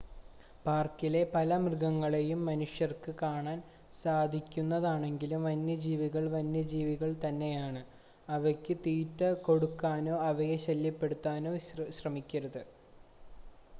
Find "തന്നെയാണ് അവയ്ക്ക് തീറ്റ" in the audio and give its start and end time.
7.25-9.21